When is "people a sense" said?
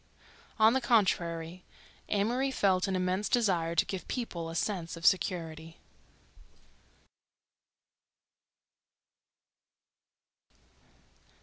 4.07-4.97